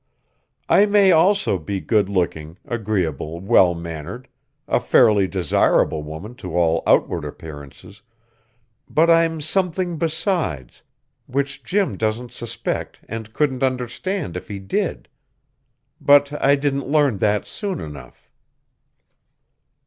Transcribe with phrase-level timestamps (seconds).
[0.67, 4.27] I may also be good looking, agreeable, well mannered
[4.67, 8.01] a fairly desirable woman to all outward appearances
[8.89, 10.81] but I'm something besides,
[11.27, 15.07] which Jim doesn't suspect and couldn't understand if he did.
[16.01, 18.27] But I didn't learn that soon enough."